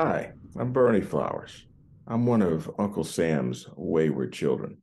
Hi, 0.00 0.30
I'm 0.56 0.72
Berney 0.72 1.00
Flowers. 1.00 1.66
I'm 2.06 2.24
one 2.24 2.40
of 2.40 2.70
Uncle 2.78 3.02
Sam's 3.02 3.66
wayward 3.74 4.32
children. 4.32 4.80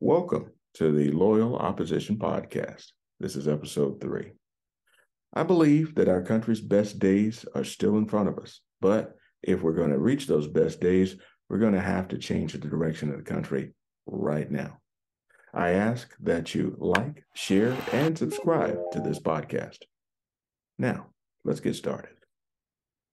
Welcome 0.00 0.50
to 0.74 0.90
the 0.90 1.12
Loyal 1.12 1.54
Opposition 1.54 2.16
Podcast. 2.16 2.86
This 3.20 3.36
is 3.36 3.46
episode 3.46 4.00
three. 4.00 4.32
I 5.32 5.44
believe 5.44 5.94
that 5.94 6.08
our 6.08 6.22
country's 6.24 6.60
best 6.60 6.98
days 6.98 7.44
are 7.54 7.62
still 7.62 7.98
in 7.98 8.08
front 8.08 8.30
of 8.30 8.38
us, 8.40 8.60
but 8.80 9.14
if 9.44 9.62
we're 9.62 9.76
going 9.76 9.92
to 9.92 9.98
reach 10.00 10.26
those 10.26 10.48
best 10.48 10.80
days, 10.80 11.14
we're 11.48 11.58
going 11.58 11.74
to 11.74 11.80
have 11.80 12.08
to 12.08 12.18
change 12.18 12.52
the 12.52 12.58
direction 12.58 13.10
of 13.10 13.18
the 13.18 13.22
country 13.22 13.74
right 14.06 14.50
now. 14.50 14.78
I 15.54 15.74
ask 15.74 16.12
that 16.24 16.52
you 16.56 16.74
like, 16.80 17.22
share, 17.32 17.76
and 17.92 18.18
subscribe 18.18 18.76
to 18.90 18.98
this 18.98 19.20
podcast. 19.20 19.78
Now, 20.80 21.10
let's 21.44 21.60
get 21.60 21.76
started. 21.76 22.17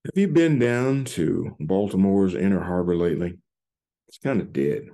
Have 0.06 0.20
you 0.20 0.28
been 0.28 0.60
down 0.60 1.04
to 1.06 1.56
Baltimore's 1.60 2.36
Inner 2.36 2.60
Harbor 2.60 2.96
lately? 2.96 3.40
It's 4.08 4.20
kind 4.20 4.40
of 4.40 4.54
dead. 4.54 4.90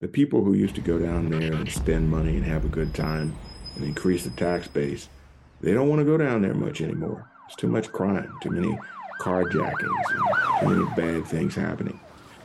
The 0.00 0.06
people 0.06 0.44
who 0.44 0.54
used 0.54 0.76
to 0.76 0.80
go 0.80 0.96
down 0.96 1.28
there 1.30 1.54
and 1.54 1.68
spend 1.68 2.08
money 2.08 2.36
and 2.36 2.44
have 2.44 2.64
a 2.64 2.68
good 2.68 2.94
time 2.94 3.34
and 3.74 3.82
increase 3.82 4.22
the 4.22 4.30
tax 4.30 4.68
base, 4.68 5.08
they 5.60 5.72
don't 5.72 5.88
want 5.88 5.98
to 5.98 6.04
go 6.04 6.16
down 6.16 6.42
there 6.42 6.54
much 6.54 6.80
anymore. 6.80 7.28
It's 7.46 7.56
too 7.56 7.66
much 7.66 7.90
crime, 7.90 8.32
too 8.40 8.50
many 8.50 8.78
carjackings, 9.20 10.60
too 10.60 10.68
many 10.68 10.84
bad 10.94 11.26
things 11.26 11.56
happening. 11.56 11.98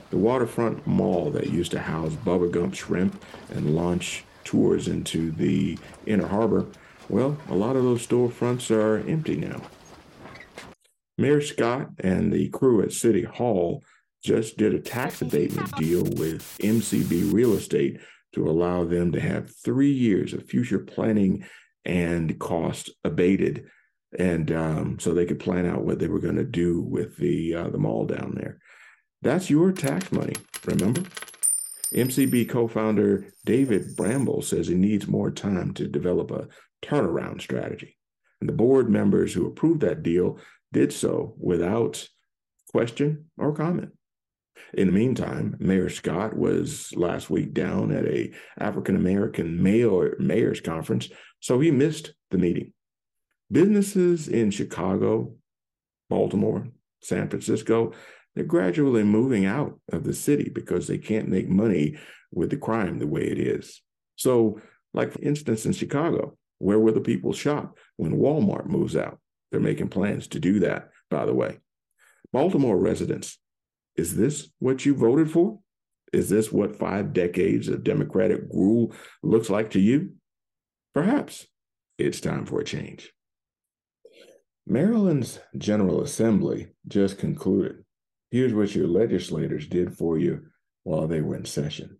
The 0.09 0.17
waterfront 0.17 0.87
mall 0.87 1.29
that 1.29 1.51
used 1.51 1.73
to 1.73 1.79
house 1.79 2.13
Bubba 2.13 2.49
Gump 2.49 2.73
Shrimp 2.73 3.23
and 3.51 3.75
launch 3.75 4.23
tours 4.43 4.87
into 4.87 5.29
the 5.29 5.77
Inner 6.07 6.27
Harbor, 6.27 6.65
well, 7.07 7.37
a 7.49 7.53
lot 7.53 7.75
of 7.75 7.83
those 7.83 8.07
storefronts 8.07 8.71
are 8.71 9.07
empty 9.07 9.35
now. 9.35 9.61
Mayor 11.17 11.41
Scott 11.41 11.89
and 11.99 12.31
the 12.31 12.49
crew 12.49 12.81
at 12.81 12.91
City 12.91 13.23
Hall 13.23 13.83
just 14.23 14.57
did 14.57 14.73
a 14.73 14.79
tax 14.79 15.21
abatement 15.21 15.75
deal 15.75 16.03
with 16.03 16.57
MCB 16.59 17.33
Real 17.33 17.53
Estate 17.53 17.99
to 18.33 18.47
allow 18.47 18.83
them 18.83 19.11
to 19.11 19.19
have 19.19 19.55
three 19.55 19.91
years 19.91 20.33
of 20.33 20.45
future 20.45 20.79
planning 20.79 21.45
and 21.85 22.39
cost 22.39 22.89
abated, 23.03 23.67
and 24.17 24.51
um, 24.51 24.99
so 24.99 25.13
they 25.13 25.25
could 25.25 25.39
plan 25.39 25.65
out 25.65 25.83
what 25.83 25.99
they 25.99 26.07
were 26.07 26.19
going 26.19 26.37
to 26.37 26.43
do 26.45 26.81
with 26.81 27.17
the 27.17 27.53
uh, 27.53 27.69
the 27.69 27.77
mall 27.77 28.05
down 28.05 28.33
there. 28.35 28.59
That's 29.21 29.49
your 29.49 29.71
tax 29.71 30.11
money, 30.11 30.35
remember? 30.65 31.03
MCB 31.93 32.49
co-founder 32.49 33.27
David 33.45 33.95
Bramble 33.95 34.41
says 34.41 34.67
he 34.67 34.75
needs 34.75 35.07
more 35.07 35.29
time 35.29 35.73
to 35.75 35.87
develop 35.87 36.31
a 36.31 36.47
turnaround 36.83 37.41
strategy. 37.41 37.97
And 38.41 38.49
the 38.49 38.53
board 38.53 38.89
members 38.89 39.33
who 39.33 39.45
approved 39.45 39.81
that 39.81 40.01
deal 40.01 40.39
did 40.73 40.91
so 40.91 41.35
without 41.37 42.07
question 42.71 43.29
or 43.37 43.53
comment. 43.53 43.91
In 44.73 44.87
the 44.87 44.93
meantime, 44.93 45.55
Mayor 45.59 45.89
Scott 45.89 46.35
was 46.35 46.93
last 46.95 47.29
week 47.29 47.53
down 47.53 47.91
at 47.91 48.05
a 48.05 48.33
African 48.59 48.95
American 48.95 49.61
mayor 49.61 50.15
mayors 50.19 50.61
conference, 50.61 51.09
so 51.39 51.59
he 51.59 51.71
missed 51.71 52.13
the 52.31 52.37
meeting. 52.37 52.73
Businesses 53.51 54.27
in 54.27 54.49
Chicago, 54.49 55.35
Baltimore, 56.09 56.67
San 57.01 57.29
Francisco, 57.29 57.93
they're 58.33 58.43
gradually 58.43 59.03
moving 59.03 59.45
out 59.45 59.79
of 59.91 60.03
the 60.03 60.13
city 60.13 60.49
because 60.49 60.87
they 60.87 60.97
can't 60.97 61.27
make 61.27 61.47
money 61.47 61.97
with 62.31 62.49
the 62.49 62.57
crime 62.57 62.97
the 62.97 63.07
way 63.07 63.21
it 63.21 63.37
is. 63.37 63.81
So, 64.15 64.59
like 64.93 65.11
for 65.11 65.21
instance, 65.21 65.67
in 65.67 65.73
Chicago, 65.73 66.35
where 66.57 66.79
will 66.79 66.93
the 66.93 67.01
people 67.01 67.33
shop 67.33 67.77
when 67.97 68.17
Walmart 68.17 68.65
moves 68.65 68.95
out? 68.95 69.19
They're 69.53 69.61
making 69.61 69.89
plans 69.89 70.27
to 70.29 70.39
do 70.39 70.61
that, 70.61 70.89
by 71.11 71.27
the 71.27 71.33
way. 71.33 71.59
Baltimore 72.31 72.75
residents, 72.75 73.37
is 73.95 74.15
this 74.15 74.49
what 74.57 74.83
you 74.83 74.95
voted 74.95 75.29
for? 75.29 75.59
Is 76.11 76.27
this 76.27 76.51
what 76.51 76.75
five 76.75 77.13
decades 77.13 77.67
of 77.67 77.83
Democratic 77.83 78.41
rule 78.51 78.95
looks 79.21 79.51
like 79.51 79.69
to 79.71 79.79
you? 79.79 80.13
Perhaps 80.95 81.45
it's 81.99 82.19
time 82.19 82.47
for 82.47 82.61
a 82.61 82.65
change. 82.65 83.13
Maryland's 84.65 85.39
General 85.55 86.01
Assembly 86.01 86.69
just 86.87 87.19
concluded. 87.19 87.85
Here's 88.31 88.55
what 88.55 88.73
your 88.73 88.87
legislators 88.87 89.67
did 89.67 89.95
for 89.95 90.17
you 90.17 90.47
while 90.81 91.05
they 91.05 91.21
were 91.21 91.35
in 91.35 91.45
session. 91.45 91.99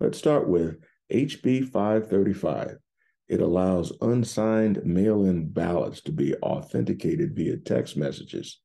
Let's 0.00 0.18
start 0.18 0.48
with 0.48 0.78
HB 1.12 1.70
535, 1.70 2.78
it 3.30 3.40
allows 3.40 3.92
unsigned 4.00 4.84
mail 4.84 5.24
in 5.24 5.48
ballots 5.48 6.00
to 6.00 6.10
be 6.10 6.34
authenticated 6.38 7.36
via 7.36 7.56
text 7.56 7.96
messages. 7.96 8.60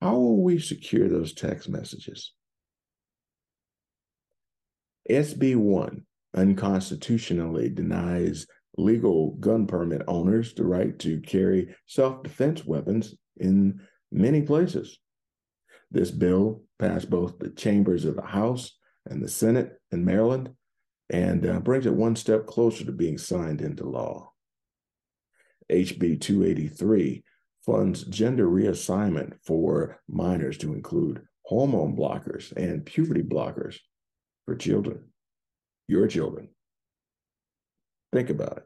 How 0.00 0.14
will 0.14 0.40
we 0.40 0.60
secure 0.60 1.08
those 1.08 1.34
text 1.34 1.68
messages? 1.68 2.32
SB 5.10 5.56
1 5.56 6.02
unconstitutionally 6.36 7.68
denies 7.68 8.46
legal 8.76 9.32
gun 9.40 9.66
permit 9.66 10.02
owners 10.06 10.54
the 10.54 10.64
right 10.64 10.96
to 11.00 11.20
carry 11.20 11.74
self 11.86 12.22
defense 12.22 12.64
weapons 12.64 13.16
in 13.38 13.80
many 14.12 14.42
places. 14.42 14.96
This 15.90 16.12
bill 16.12 16.62
passed 16.78 17.10
both 17.10 17.40
the 17.40 17.50
chambers 17.50 18.04
of 18.04 18.14
the 18.14 18.22
House 18.22 18.78
and 19.06 19.20
the 19.20 19.28
Senate 19.28 19.72
in 19.90 20.04
Maryland 20.04 20.50
and 21.10 21.46
uh, 21.46 21.60
brings 21.60 21.86
it 21.86 21.94
one 21.94 22.16
step 22.16 22.46
closer 22.46 22.84
to 22.84 22.92
being 22.92 23.18
signed 23.18 23.60
into 23.60 23.88
law. 23.88 24.32
HB 25.70 26.20
283 26.20 27.22
funds 27.64 28.04
gender 28.04 28.46
reassignment 28.46 29.34
for 29.44 30.00
minors 30.08 30.56
to 30.58 30.72
include 30.72 31.22
hormone 31.42 31.96
blockers 31.96 32.52
and 32.56 32.84
puberty 32.84 33.22
blockers 33.22 33.78
for 34.44 34.54
children, 34.56 35.04
your 35.86 36.06
children. 36.06 36.48
Think 38.12 38.30
about 38.30 38.58
it. 38.58 38.64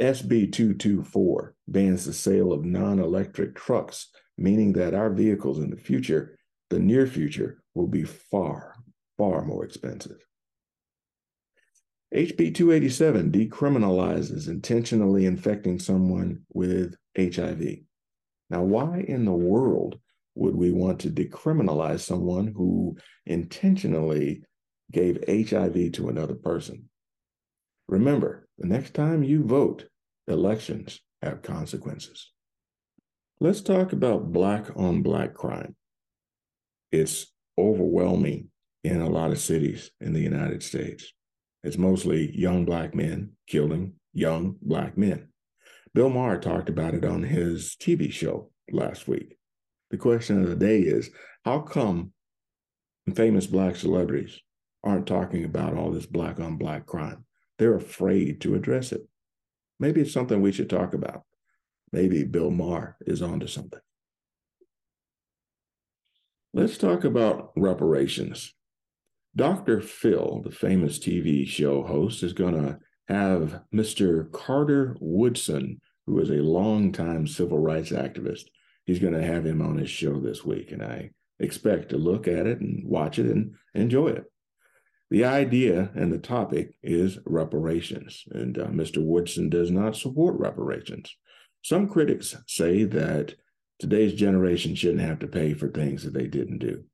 SB 0.00 0.50
224 0.50 1.54
bans 1.68 2.06
the 2.06 2.14
sale 2.14 2.52
of 2.52 2.64
non 2.64 2.98
electric 2.98 3.54
trucks, 3.54 4.08
meaning 4.38 4.72
that 4.72 4.94
our 4.94 5.10
vehicles 5.10 5.58
in 5.58 5.68
the 5.68 5.76
future, 5.76 6.38
the 6.70 6.78
near 6.78 7.06
future, 7.06 7.62
will 7.74 7.86
be 7.86 8.04
far, 8.04 8.74
far 9.18 9.44
more 9.44 9.64
expensive. 9.64 10.16
HB 12.14 12.54
287 12.54 13.30
decriminalizes 13.30 14.48
intentionally 14.48 15.26
infecting 15.26 15.78
someone 15.78 16.42
with 16.52 16.96
HIV. 17.16 17.62
Now, 18.48 18.62
why 18.62 19.04
in 19.06 19.24
the 19.24 19.32
world 19.32 20.00
would 20.34 20.56
we 20.56 20.72
want 20.72 21.00
to 21.00 21.10
decriminalize 21.10 22.00
someone 22.00 22.48
who 22.48 22.96
intentionally 23.26 24.42
gave 24.90 25.22
HIV 25.28 25.92
to 25.92 26.08
another 26.08 26.34
person? 26.34 26.88
Remember, 27.86 28.48
the 28.58 28.66
next 28.66 28.94
time 28.94 29.22
you 29.22 29.44
vote, 29.44 29.86
elections 30.26 31.00
have 31.22 31.42
consequences. 31.42 32.32
Let's 33.40 33.60
talk 33.60 33.92
about 33.92 34.32
black 34.32 34.66
on 34.76 35.02
black 35.02 35.34
crime. 35.34 35.76
It's 36.90 37.32
overwhelming 37.56 38.50
in 38.82 39.00
a 39.00 39.08
lot 39.08 39.30
of 39.30 39.38
cities 39.38 39.92
in 40.00 40.12
the 40.12 40.20
United 40.20 40.62
States. 40.62 41.12
It's 41.62 41.78
mostly 41.78 42.36
young 42.36 42.64
black 42.64 42.94
men 42.94 43.32
killing 43.46 43.94
young 44.12 44.56
black 44.62 44.96
men. 44.96 45.28
Bill 45.92 46.08
Maher 46.08 46.38
talked 46.38 46.68
about 46.68 46.94
it 46.94 47.04
on 47.04 47.22
his 47.22 47.76
TV 47.80 48.10
show 48.12 48.50
last 48.70 49.08
week. 49.08 49.36
The 49.90 49.96
question 49.96 50.42
of 50.42 50.48
the 50.48 50.56
day 50.56 50.80
is 50.80 51.10
how 51.44 51.60
come 51.60 52.12
famous 53.14 53.46
black 53.46 53.76
celebrities 53.76 54.38
aren't 54.84 55.06
talking 55.06 55.44
about 55.44 55.76
all 55.76 55.90
this 55.90 56.06
black 56.06 56.38
on 56.38 56.56
black 56.56 56.86
crime? 56.86 57.24
They're 57.58 57.74
afraid 57.74 58.40
to 58.42 58.54
address 58.54 58.92
it. 58.92 59.02
Maybe 59.78 60.00
it's 60.00 60.12
something 60.12 60.40
we 60.40 60.52
should 60.52 60.70
talk 60.70 60.94
about. 60.94 61.24
Maybe 61.92 62.22
Bill 62.22 62.50
Maher 62.50 62.96
is 63.00 63.20
onto 63.20 63.46
something. 63.46 63.80
Let's 66.54 66.78
talk 66.78 67.04
about 67.04 67.52
reparations. 67.56 68.54
Dr. 69.36 69.80
Phil, 69.80 70.40
the 70.42 70.50
famous 70.50 70.98
TV 70.98 71.46
show 71.46 71.82
host, 71.82 72.22
is 72.22 72.32
going 72.32 72.54
to 72.54 72.78
have 73.08 73.62
Mr. 73.72 74.30
Carter 74.32 74.96
Woodson, 75.00 75.80
who 76.06 76.18
is 76.18 76.30
a 76.30 76.42
longtime 76.42 77.26
civil 77.26 77.58
rights 77.58 77.90
activist. 77.90 78.44
He's 78.86 78.98
going 78.98 79.14
to 79.14 79.22
have 79.22 79.46
him 79.46 79.62
on 79.62 79.78
his 79.78 79.90
show 79.90 80.18
this 80.18 80.44
week, 80.44 80.72
and 80.72 80.82
I 80.82 81.10
expect 81.38 81.90
to 81.90 81.96
look 81.96 82.26
at 82.26 82.46
it 82.46 82.60
and 82.60 82.84
watch 82.84 83.18
it 83.18 83.26
and 83.26 83.54
enjoy 83.74 84.08
it. 84.08 84.24
The 85.10 85.24
idea 85.24 85.90
and 85.94 86.12
the 86.12 86.18
topic 86.18 86.74
is 86.82 87.18
reparations, 87.24 88.24
and 88.30 88.58
uh, 88.58 88.66
Mr. 88.66 89.04
Woodson 89.04 89.48
does 89.48 89.70
not 89.70 89.96
support 89.96 90.38
reparations. 90.38 91.16
Some 91.62 91.88
critics 91.88 92.36
say 92.46 92.84
that 92.84 93.34
today's 93.78 94.14
generation 94.14 94.74
shouldn't 94.74 95.00
have 95.00 95.18
to 95.20 95.26
pay 95.26 95.54
for 95.54 95.68
things 95.68 96.04
that 96.04 96.14
they 96.14 96.26
didn't 96.26 96.58
do. 96.58 96.84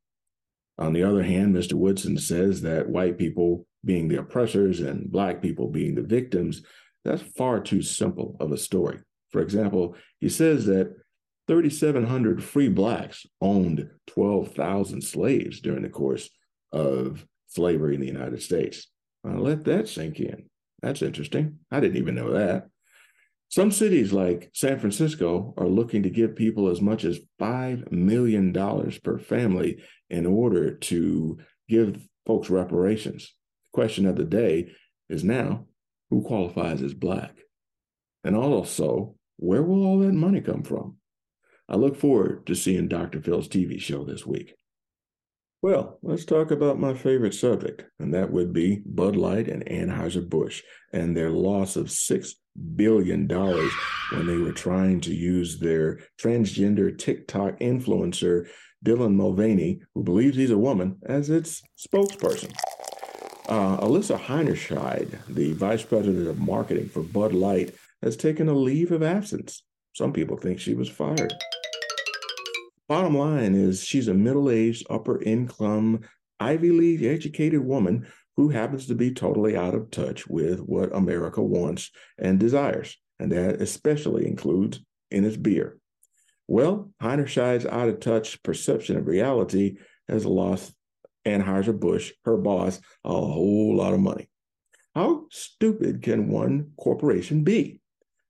On 0.78 0.92
the 0.92 1.02
other 1.02 1.22
hand, 1.22 1.54
Mr. 1.54 1.74
Woodson 1.74 2.18
says 2.18 2.62
that 2.62 2.88
white 2.88 3.18
people 3.18 3.66
being 3.84 4.08
the 4.08 4.18
oppressors 4.18 4.80
and 4.80 5.10
black 5.10 5.40
people 5.40 5.68
being 5.68 5.94
the 5.94 6.02
victims, 6.02 6.62
that's 7.04 7.22
far 7.22 7.60
too 7.60 7.82
simple 7.82 8.36
of 8.40 8.52
a 8.52 8.56
story. 8.58 8.98
For 9.30 9.40
example, 9.40 9.96
he 10.20 10.28
says 10.28 10.66
that 10.66 10.94
3,700 11.48 12.42
free 12.42 12.68
blacks 12.68 13.24
owned 13.40 13.88
12,000 14.08 15.02
slaves 15.02 15.60
during 15.60 15.82
the 15.82 15.88
course 15.88 16.28
of 16.72 17.24
slavery 17.46 17.94
in 17.94 18.00
the 18.00 18.06
United 18.06 18.42
States. 18.42 18.88
Now, 19.22 19.38
let 19.38 19.64
that 19.64 19.88
sink 19.88 20.20
in. 20.20 20.46
That's 20.82 21.02
interesting. 21.02 21.60
I 21.70 21.80
didn't 21.80 21.96
even 21.96 22.16
know 22.16 22.32
that. 22.32 22.68
Some 23.48 23.70
cities 23.70 24.12
like 24.12 24.50
San 24.52 24.78
Francisco 24.78 25.54
are 25.56 25.68
looking 25.68 26.02
to 26.02 26.10
give 26.10 26.36
people 26.36 26.68
as 26.68 26.80
much 26.80 27.04
as 27.04 27.20
$5 27.40 27.92
million 27.92 28.52
per 29.02 29.18
family 29.18 29.82
in 30.10 30.26
order 30.26 30.74
to 30.74 31.38
give 31.68 32.06
folks 32.26 32.50
reparations. 32.50 33.32
The 33.64 33.70
question 33.72 34.06
of 34.06 34.16
the 34.16 34.24
day 34.24 34.72
is 35.08 35.22
now 35.22 35.66
who 36.10 36.22
qualifies 36.22 36.82
as 36.82 36.94
Black? 36.94 37.38
And 38.24 38.34
also, 38.36 39.14
where 39.36 39.62
will 39.62 39.84
all 39.84 40.00
that 40.00 40.12
money 40.12 40.40
come 40.40 40.62
from? 40.62 40.96
I 41.68 41.76
look 41.76 41.96
forward 41.96 42.46
to 42.46 42.54
seeing 42.54 42.88
Dr. 42.88 43.20
Phil's 43.20 43.48
TV 43.48 43.80
show 43.80 44.04
this 44.04 44.26
week. 44.26 44.54
Well, 45.62 45.98
let's 46.02 46.24
talk 46.24 46.50
about 46.50 46.78
my 46.78 46.94
favorite 46.94 47.34
subject, 47.34 47.84
and 47.98 48.12
that 48.14 48.30
would 48.30 48.52
be 48.52 48.82
Bud 48.84 49.16
Light 49.16 49.48
and 49.48 49.64
Anheuser-Busch 49.64 50.62
and 50.92 51.16
their 51.16 51.30
loss 51.30 51.76
of 51.76 51.86
$6 51.86 52.34
billion 52.76 53.26
dollars 53.26 53.72
when 54.10 54.26
they 54.26 54.36
were 54.36 54.52
trying 54.52 55.00
to 55.02 55.14
use 55.14 55.58
their 55.58 55.98
transgender 56.20 56.96
TikTok 56.96 57.58
influencer, 57.60 58.48
Dylan 58.84 59.14
Mulvaney, 59.14 59.80
who 59.94 60.02
believes 60.02 60.36
he's 60.36 60.50
a 60.50 60.58
woman, 60.58 60.96
as 61.04 61.30
its 61.30 61.62
spokesperson. 61.76 62.54
Uh, 63.48 63.78
Alissa 63.78 64.18
Heinerscheid, 64.18 65.18
the 65.28 65.52
vice 65.52 65.82
president 65.82 66.26
of 66.28 66.38
marketing 66.38 66.88
for 66.88 67.02
Bud 67.02 67.32
Light, 67.32 67.74
has 68.02 68.16
taken 68.16 68.48
a 68.48 68.54
leave 68.54 68.92
of 68.92 69.02
absence. 69.02 69.62
Some 69.94 70.12
people 70.12 70.36
think 70.36 70.60
she 70.60 70.74
was 70.74 70.88
fired. 70.88 71.32
Bottom 72.88 73.16
line 73.16 73.54
is, 73.54 73.82
she's 73.82 74.08
a 74.08 74.14
middle 74.14 74.50
aged, 74.50 74.86
upper 74.90 75.20
income, 75.22 76.02
Ivy 76.38 76.70
League 76.70 77.02
educated 77.02 77.64
woman 77.64 78.06
who 78.36 78.50
happens 78.50 78.86
to 78.86 78.94
be 78.94 79.12
totally 79.12 79.56
out 79.56 79.74
of 79.74 79.90
touch 79.90 80.26
with 80.26 80.60
what 80.60 80.94
America 80.94 81.42
wants 81.42 81.90
and 82.18 82.38
desires. 82.38 82.96
And 83.18 83.32
that 83.32 83.62
especially 83.62 84.26
includes 84.26 84.80
in 85.10 85.24
its 85.24 85.36
beer. 85.36 85.78
Well, 86.48 86.92
Heinerscheid's 87.02 87.66
out 87.66 87.88
of 87.88 88.00
touch 88.00 88.42
perception 88.42 88.96
of 88.96 89.06
reality 89.06 89.78
has 90.08 90.26
lost 90.26 90.74
Anheuser-Busch, 91.26 92.12
her 92.24 92.36
boss, 92.36 92.80
a 93.04 93.08
whole 93.08 93.76
lot 93.76 93.94
of 93.94 94.00
money. 94.00 94.28
How 94.94 95.26
stupid 95.30 96.02
can 96.02 96.28
one 96.28 96.72
corporation 96.78 97.42
be? 97.42 97.80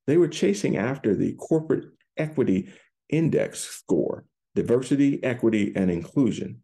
They 0.07 0.17
were 0.17 0.29
chasing 0.29 0.77
after 0.77 1.15
the 1.15 1.35
corporate 1.35 1.85
equity 2.17 2.73
index 3.09 3.61
score, 3.61 4.25
diversity, 4.55 5.23
equity, 5.23 5.73
and 5.77 5.91
inclusion. 5.91 6.63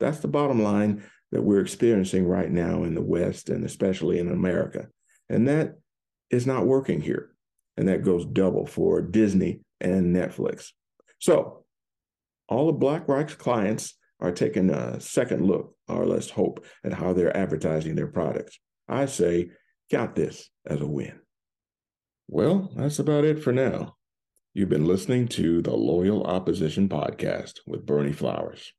That's 0.00 0.20
the 0.20 0.28
bottom 0.28 0.62
line 0.62 1.02
that 1.32 1.42
we're 1.42 1.60
experiencing 1.60 2.26
right 2.26 2.50
now 2.50 2.84
in 2.84 2.94
the 2.94 3.02
West 3.02 3.48
and 3.48 3.64
especially 3.64 4.18
in 4.18 4.30
America. 4.30 4.88
And 5.28 5.48
that 5.48 5.76
is 6.30 6.46
not 6.46 6.66
working 6.66 7.00
here. 7.00 7.30
And 7.76 7.88
that 7.88 8.04
goes 8.04 8.24
double 8.24 8.66
for 8.66 9.02
Disney 9.02 9.60
and 9.80 10.14
Netflix. 10.14 10.70
So, 11.18 11.64
all 12.48 12.68
of 12.68 12.78
BlackRock's 12.78 13.34
clients 13.34 13.96
are 14.20 14.32
taking 14.32 14.70
a 14.70 15.00
second 15.00 15.44
look, 15.44 15.74
or 15.88 16.06
let's 16.06 16.30
hope, 16.30 16.64
at 16.84 16.92
how 16.92 17.12
they're 17.12 17.36
advertising 17.36 17.96
their 17.96 18.06
products. 18.06 18.58
I 18.88 19.06
say, 19.06 19.50
count 19.90 20.14
this 20.14 20.48
as 20.64 20.80
a 20.80 20.86
win. 20.86 21.20
Well, 22.28 22.72
that's 22.76 22.98
about 22.98 23.24
it 23.24 23.42
for 23.42 23.52
now. 23.52 23.96
You've 24.54 24.68
been 24.68 24.86
listening 24.86 25.28
to 25.28 25.60
the 25.60 25.76
Loyal 25.76 26.24
Opposition 26.24 26.88
Podcast 26.88 27.60
with 27.66 27.84
Berney 27.84 28.12
Flowers. 28.12 28.72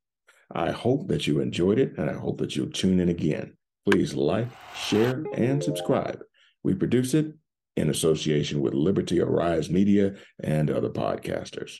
I 0.50 0.70
hope 0.70 1.08
that 1.08 1.26
you 1.26 1.40
enjoyed 1.40 1.78
it 1.78 1.98
and 1.98 2.08
I 2.08 2.14
hope 2.14 2.38
that 2.38 2.56
you'll 2.56 2.70
tune 2.70 3.00
in 3.00 3.08
again. 3.08 3.56
Please 3.84 4.14
like, 4.14 4.48
share, 4.74 5.24
and 5.34 5.62
subscribe. 5.62 6.20
We 6.62 6.74
produce 6.74 7.14
it 7.14 7.34
in 7.76 7.90
association 7.90 8.60
with 8.60 8.74
Liberty 8.74 9.20
Arise 9.20 9.70
Media 9.70 10.14
and 10.42 10.70
other 10.70 10.90
podcasters. 10.90 11.78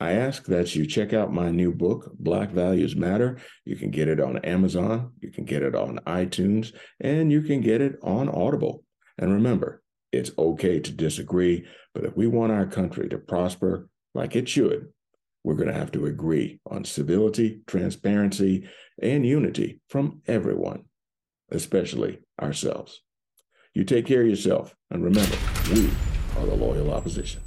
I 0.00 0.12
ask 0.12 0.46
that 0.46 0.74
you 0.76 0.86
check 0.86 1.12
out 1.12 1.32
my 1.32 1.50
new 1.50 1.72
book, 1.72 2.12
Black 2.18 2.50
Values 2.50 2.94
Matter. 2.94 3.38
You 3.64 3.74
can 3.74 3.90
get 3.90 4.06
it 4.06 4.20
on 4.20 4.38
Amazon, 4.38 5.12
you 5.20 5.32
can 5.32 5.44
get 5.44 5.62
it 5.62 5.74
on 5.74 5.98
iTunes, 6.06 6.72
and 7.00 7.32
you 7.32 7.42
can 7.42 7.60
get 7.60 7.80
it 7.80 7.98
on 8.02 8.28
Audible. 8.28 8.84
And 9.18 9.32
remember, 9.32 9.82
it's 10.12 10.30
okay 10.38 10.78
to 10.78 10.92
disagree, 10.92 11.66
but 11.94 12.04
if 12.04 12.16
we 12.16 12.28
want 12.28 12.52
our 12.52 12.66
country 12.66 13.08
to 13.08 13.18
prosper 13.18 13.88
like 14.14 14.36
it 14.36 14.48
should, 14.48 14.92
we're 15.44 15.54
going 15.54 15.68
to 15.68 15.74
have 15.74 15.92
to 15.92 16.06
agree 16.06 16.60
on 16.66 16.84
civility, 16.84 17.62
transparency, 17.66 18.68
and 19.00 19.24
unity 19.24 19.80
from 19.88 20.22
everyone, 20.26 20.84
especially 21.50 22.20
ourselves. 22.40 23.00
You 23.74 23.84
take 23.84 24.06
care 24.06 24.22
of 24.22 24.28
yourself, 24.28 24.74
and 24.90 25.04
remember, 25.04 25.36
we 25.72 25.90
are 26.36 26.46
the 26.46 26.54
loyal 26.54 26.92
opposition. 26.92 27.42